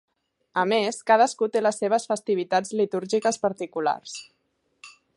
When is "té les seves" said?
1.57-2.09